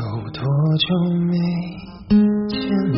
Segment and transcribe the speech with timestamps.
[0.00, 0.40] 有多
[0.78, 0.86] 久
[1.26, 1.34] 没
[2.48, 2.56] 见
[2.90, 2.96] 你？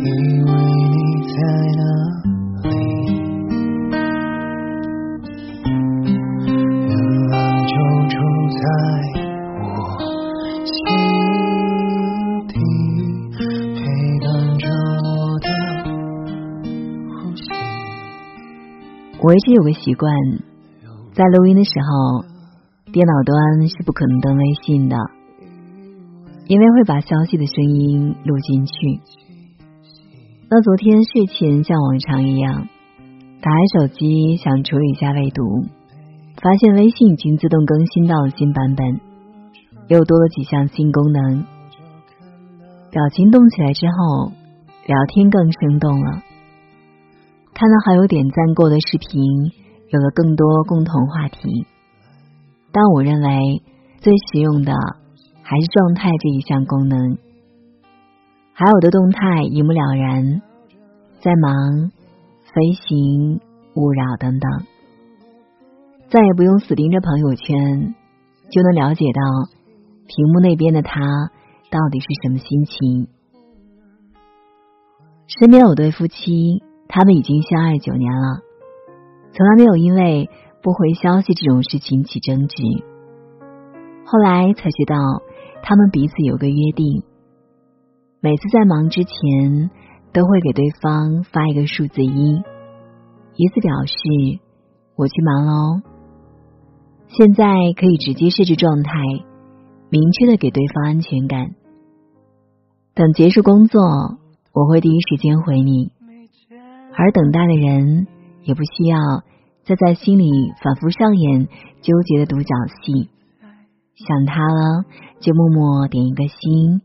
[0.00, 0.08] 以
[0.42, 0.96] 为你
[1.28, 1.34] 在
[1.76, 1.82] 哪
[2.64, 2.72] 里？
[6.88, 6.90] 原
[7.28, 7.34] 来
[7.66, 7.74] 就
[8.08, 8.16] 住
[8.56, 8.62] 在
[9.60, 9.62] 我
[10.64, 10.72] 心
[12.48, 12.50] 底，
[13.74, 13.78] 陪
[14.24, 14.24] 伴
[14.58, 14.64] 着
[15.04, 15.08] 我
[15.40, 15.46] 的
[17.12, 17.38] 呼吸。
[19.20, 20.10] 我一直有个习惯，
[21.12, 22.24] 在录音的时候，
[22.92, 24.96] 电脑端是不可能登微信的，
[26.48, 29.00] 因为会把消息的声音录进去。
[30.48, 32.66] 那昨天睡前像往常一样，
[33.40, 35.62] 打开手机想处理一下未读，
[36.42, 39.00] 发现微信已经自动更新到了新版本，
[39.86, 41.44] 又多了几项新功能。
[42.90, 44.32] 表情动起来之后，
[44.84, 46.22] 聊天更生动了。
[47.54, 49.22] 看到好友点赞过的视频，
[49.90, 51.66] 有了更多共同话题。
[52.72, 53.62] 但我认为
[53.98, 54.72] 最实用的
[55.42, 57.18] 还是状态这一项功能。
[58.52, 60.42] 还有的动态一目了然，
[61.20, 61.90] 在忙、
[62.44, 63.40] 飞行、
[63.74, 64.50] 勿扰等等，
[66.10, 67.94] 再也不用死盯着朋友圈，
[68.50, 69.20] 就能了解到
[70.06, 71.00] 屏幕那边的他
[71.70, 73.08] 到底是什么心情。
[75.26, 78.40] 身边有对夫妻，他们已经相爱九年了，
[79.32, 80.28] 从来没有因为
[80.62, 82.62] 不回消息这种事情起争执。
[84.04, 84.96] 后来才知道，
[85.62, 87.02] 他们彼此有个约定。
[88.20, 89.70] 每次在忙之前，
[90.12, 92.42] 都会给对方发一个数字一，
[93.36, 93.94] 以此表示
[94.96, 95.80] 我去忙喽。
[97.08, 98.92] 现在可以直接设置状态，
[99.88, 101.54] 明确的给对方安全感。
[102.94, 103.80] 等结束工作，
[104.52, 105.92] 我会第一时间回你，
[106.94, 108.06] 而等待的人
[108.42, 108.98] 也不需要
[109.70, 111.46] 再在心里反复上演
[111.80, 112.48] 纠结的独角
[112.82, 113.08] 戏。
[113.94, 114.84] 想他了，
[115.20, 116.82] 就默默点一个心。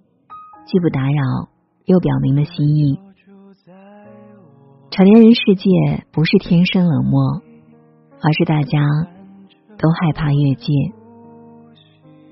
[0.68, 1.50] 既不打扰，
[1.86, 3.00] 又表明了心意。
[4.92, 7.42] 成年人世界不是天生冷漠，
[8.22, 8.80] 而是大家
[9.80, 10.72] 都害怕越界。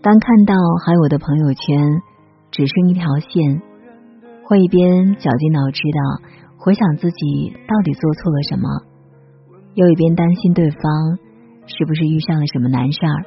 [0.03, 0.53] 当看到
[0.85, 2.01] 好友的朋友圈
[2.51, 3.63] 只剩一条线，
[4.45, 6.29] 会一边绞尽脑汁的
[6.59, 8.69] 回想自己到底做错了什么，
[9.75, 11.17] 又一边担心对方
[11.66, 13.25] 是不是遇上了什么难事儿。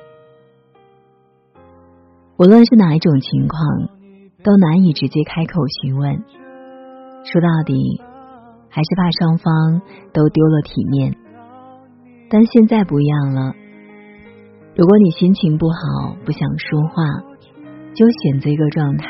[2.39, 3.97] 无论是哪一种情况。
[4.45, 6.23] 都难以直接开口询问，
[7.25, 7.75] 说到底
[8.69, 11.17] 还是怕双方都丢了体面。
[12.31, 13.53] 但现在不一样了，
[14.77, 17.03] 如果你心情不好不想说话，
[17.93, 19.09] 就选择一个状态，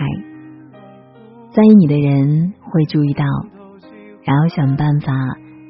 [1.52, 3.26] 在意你的人会注意到，
[4.24, 5.12] 然后想办法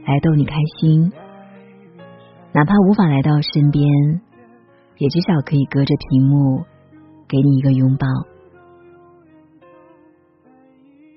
[0.07, 1.11] 来逗你开心，
[2.57, 3.87] 哪怕无法来到身边，
[4.97, 6.65] 也至少可以隔着屏幕
[7.29, 8.07] 给你一个拥抱。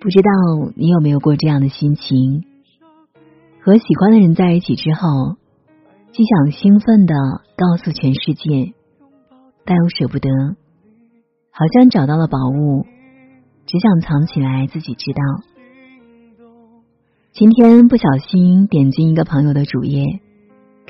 [0.02, 0.30] 不知道
[0.76, 2.44] 你有没有过这样的心情？
[3.62, 5.38] 和喜欢的人在一起之后，
[6.12, 7.16] 既想兴奋的
[7.56, 8.74] 告诉全世界，
[9.64, 10.30] 但又舍不得，
[11.52, 12.86] 好像找到了宝物，
[13.66, 15.22] 只想藏起来自己知道。
[17.32, 20.20] 今天不小心点进一个朋友的主页，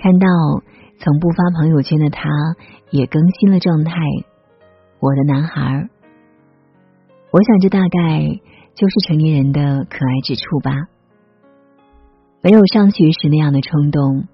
[0.02, 0.28] 看到
[1.00, 2.30] 从不发朋友圈的他，
[2.90, 3.94] 也更新了状态。
[5.00, 5.90] 我的男孩，
[7.32, 8.40] 我想这大概。
[8.76, 10.72] 就是成年人的可爱之处吧。
[12.42, 14.26] 没有上学时那样的冲动，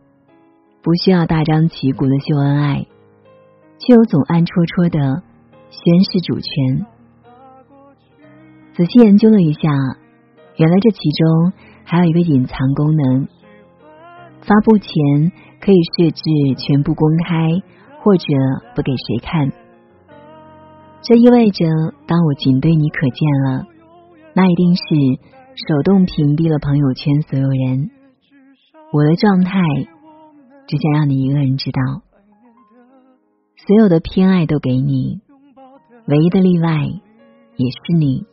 [0.84, 2.86] 不需要大张旗鼓的秀恩爱，
[3.80, 5.24] 却又总暗戳戳的
[5.72, 6.86] 宣示主权。
[8.76, 9.62] 仔细研究了一下，
[10.58, 11.54] 原来这其中
[11.84, 13.28] 还有一个隐藏功能：
[14.48, 14.92] 发布前
[15.60, 16.22] 可以设置
[16.58, 17.62] 全部公开，
[18.02, 18.26] 或者
[18.76, 19.52] 不给谁看。
[21.02, 21.66] 这意味着，
[22.08, 23.66] 当我仅对你可见了。
[24.34, 24.84] 那一定是
[25.68, 27.90] 手动屏蔽了朋友圈所有人。
[28.92, 29.60] 我的状态
[30.68, 32.02] 只想让你一个人知道，
[33.66, 35.22] 所有的偏爱都给你，
[36.08, 36.86] 唯一的例外
[37.56, 38.26] 也是你。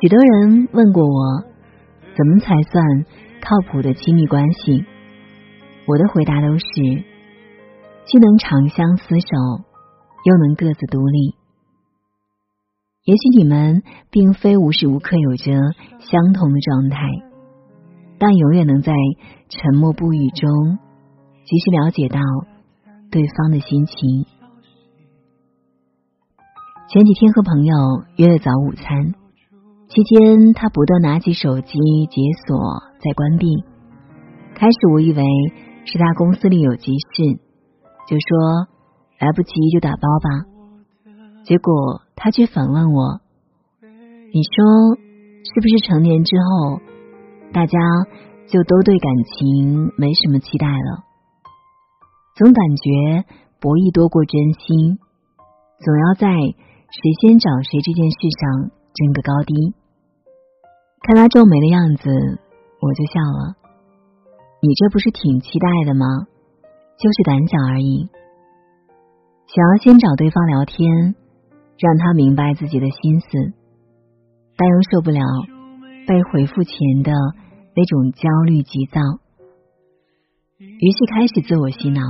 [0.00, 1.44] 许多人问过我，
[2.18, 3.06] 怎么才算
[3.40, 4.84] 靠谱的亲密关系？
[5.86, 6.64] 我的回答都是，
[8.06, 9.64] 既能长相厮守，
[10.24, 11.36] 又能各自独立。
[13.04, 15.52] 也许你们并非无时无刻有着
[16.00, 16.98] 相同的状态，
[18.18, 18.92] 但永远能在
[19.48, 20.78] 沉默不语中
[21.44, 22.18] 及时了解到
[23.12, 24.26] 对方的心情。
[26.88, 27.76] 前几天和朋友
[28.16, 29.14] 约了早午餐，
[29.98, 31.72] 期间他不断拿起手机
[32.08, 33.48] 解锁再关闭。
[34.54, 35.24] 开始我以为
[35.86, 37.34] 是他公司里有急事，
[38.06, 38.68] 就说
[39.18, 40.46] 来不及就打包吧。
[41.42, 43.18] 结果他却反问我
[44.32, 44.94] ：“你说
[45.42, 46.78] 是不是成年之后，
[47.52, 47.76] 大家
[48.46, 51.02] 就都对感情没什么期待了？
[52.36, 53.24] 总感觉
[53.58, 55.00] 博弈多过真心，
[55.80, 59.74] 总要在谁先找谁这件事上争个高低。”
[61.00, 62.10] 看他皱眉的样子，
[62.80, 63.56] 我就笑了。
[64.60, 66.06] 你这不是挺期待的吗？
[66.98, 68.08] 就是胆小而已。
[69.46, 71.14] 想要先找对方聊天，
[71.78, 73.26] 让他明白自己的心思，
[74.56, 75.22] 但又受不了
[76.06, 76.74] 被回复前
[77.04, 77.12] 的
[77.76, 79.00] 那种焦虑急躁，
[80.58, 82.02] 于是开始自我洗脑：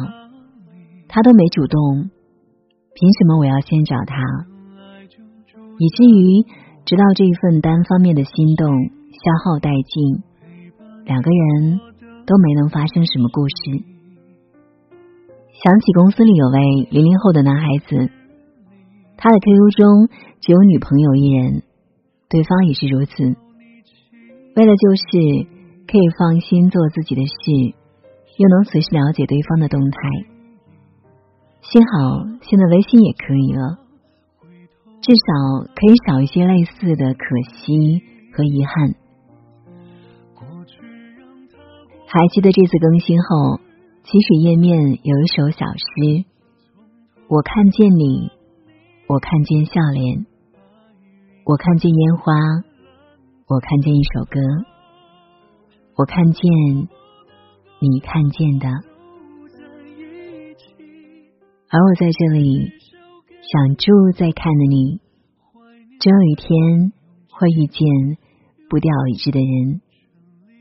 [1.07, 2.11] 他都没主动，
[2.95, 4.17] 凭什么我要先找他？
[5.79, 6.45] 以至于
[6.89, 8.65] 直到这一份单方面的心动
[9.13, 10.25] 消耗殆尽，
[11.05, 11.85] 两个人。
[12.29, 13.57] 都没能发生什么故事。
[15.65, 18.13] 想起公司里有位零零后的男孩子，
[19.17, 20.13] 他的 QQ 中
[20.43, 21.63] 只有女朋友一人，
[22.29, 23.25] 对方也是如此。
[24.57, 25.49] 为了就是
[25.89, 27.33] 可以放心做自己的事，
[28.37, 29.97] 又能随时了解对方的动态。
[31.63, 33.79] 幸好现在微信也可以了，
[35.09, 37.25] 至少可以少一些类似的可
[37.57, 38.03] 惜
[38.35, 38.95] 和遗憾。
[42.07, 43.59] 还记得这次更新后，
[44.05, 46.27] 起始页面有一首小诗
[47.27, 48.31] ：“我看见你，
[49.07, 50.27] 我看见笑脸，
[51.47, 52.35] 我看见烟花，
[53.47, 54.39] 我看见一首歌，
[55.97, 56.43] 我看见
[57.81, 58.69] 你看见的。”
[61.71, 62.73] 而我在这里
[63.41, 65.01] 想住在看的你，
[66.01, 66.93] 终有一天
[67.31, 67.87] 会遇见
[68.69, 69.81] 步调一致的人，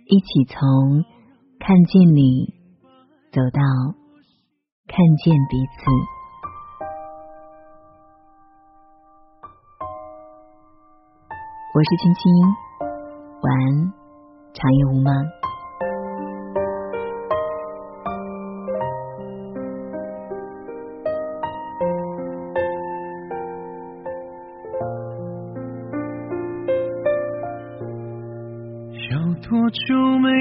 [0.06, 1.06] 一起从。
[1.59, 2.53] 看见你，
[3.31, 3.62] 走到
[4.88, 5.91] 看见彼此。
[11.74, 12.24] 我是青青，
[13.41, 13.94] 晚安，
[14.53, 15.37] 长夜无梦。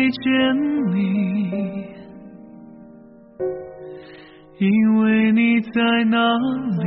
[0.07, 0.23] 遇见？
[0.95, 1.03] 你，
[4.59, 6.17] 因为你在哪
[6.81, 6.87] 里？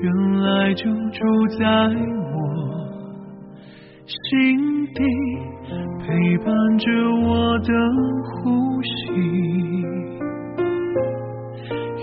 [0.00, 1.64] 原来就住在
[2.34, 2.34] 我
[4.04, 5.00] 心底，
[6.00, 6.90] 陪伴着
[7.22, 7.72] 我的
[8.34, 8.90] 呼吸。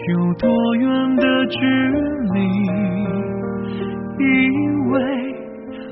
[0.07, 1.57] 有多远的距
[2.33, 2.37] 离？
[4.17, 4.23] 以
[4.91, 5.28] 为。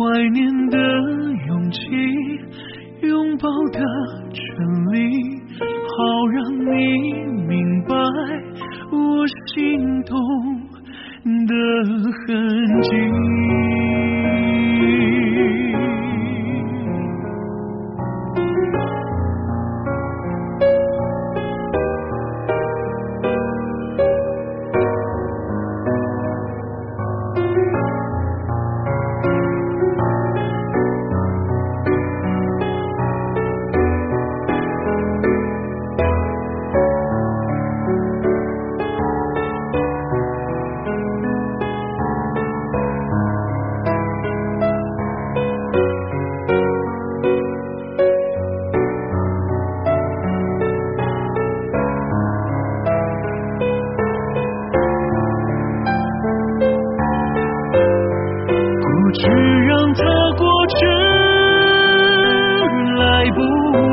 [0.00, 0.40] 怀念
[0.70, 0.78] 的
[1.46, 1.78] 勇气，
[3.02, 3.78] 拥抱的
[4.32, 4.40] 权
[4.92, 4.98] 利，
[5.60, 6.70] 好让你
[7.46, 7.94] 明白
[8.90, 10.18] 我心动
[11.46, 11.54] 的
[12.26, 12.88] 痕迹。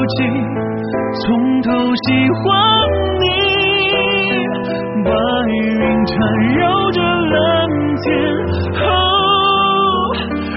[0.08, 2.08] 从头喜
[2.40, 2.48] 欢
[3.20, 3.24] 你，
[5.04, 5.12] 白
[5.50, 5.56] 云
[6.06, 6.16] 缠
[6.56, 6.62] 绕
[6.92, 7.36] 着蓝
[8.02, 8.06] 天。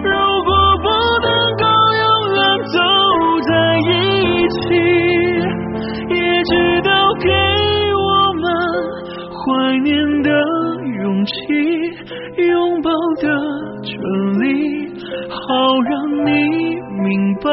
[0.04, 0.09] 如
[0.45, 0.87] 果不
[1.26, 1.28] 能
[1.59, 1.64] 够
[1.99, 2.38] 永远
[2.69, 2.76] 走
[3.49, 3.90] 在一
[4.61, 4.62] 起，
[6.14, 6.50] 也知
[6.83, 6.88] 道
[7.21, 7.26] 给
[7.97, 8.45] 我们
[9.35, 9.42] 怀
[9.78, 9.90] 念
[10.23, 10.30] 的
[11.02, 11.33] 勇气，
[12.47, 12.49] 拥
[12.83, 13.25] 抱的
[13.83, 13.90] 权
[14.38, 14.45] 利，
[15.28, 15.42] 好
[15.83, 15.90] 让
[16.25, 16.28] 你
[17.02, 17.50] 明白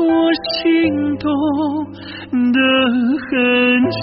[0.00, 0.58] 我心
[1.18, 1.24] 动
[2.52, 2.58] 的
[3.18, 3.30] 痕
[3.90, 3.98] 迹。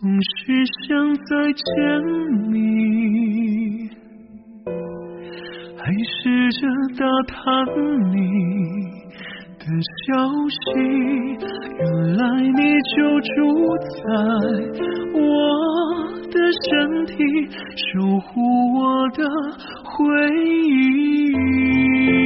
[0.00, 0.34] 总是
[0.86, 1.64] 想再见
[2.52, 2.54] 你，
[5.78, 6.20] 还试
[6.52, 6.62] 着
[6.98, 7.34] 打探
[8.12, 8.16] 你
[9.58, 9.62] 的
[10.04, 10.06] 消
[10.50, 10.56] 息。
[11.78, 11.82] 原
[12.16, 12.60] 来你
[12.94, 13.32] 就住
[13.88, 13.96] 在
[15.14, 15.18] 我
[16.34, 17.14] 的身体，
[17.92, 18.42] 守护
[18.76, 19.24] 我的
[19.84, 19.94] 回
[20.58, 22.23] 忆。